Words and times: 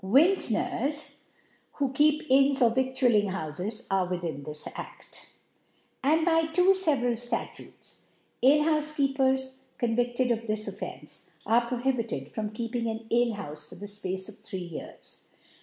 Vintners, 0.03 1.25
who 1.73 1.91
keep 1.93 2.23
Inns 2.27 2.59
or 2.59 2.71
Viiftiialltng 2.71 3.29
houfts, 3.29 3.85
are 3.91 4.07
within 4.09 4.41
this 4.41 4.65
Aft§. 4.75 5.27
And 6.03 6.25
by 6.25 6.47
two 6.47 6.71
feveral 6.71 7.19
Statutes 7.19 8.05
t, 8.41 8.47
Alchbtjfe 8.47 8.95
keepers, 8.95 9.59
,convifted 9.77 10.31
of 10.31 10.47
this 10.47 10.67
Offtnccf, 10.67 11.29
are 11.45 11.67
pro 11.67 11.77
hibited 11.77 12.33
from 12.33 12.49
keeping 12.49 12.87
an 12.89 13.05
Alehoufe 13.11 13.69
for 13.69 13.75
the 13.75 13.85
Space 13.85 14.27
of 14.27 14.39
three 14.39 14.57
Years. 14.65 15.25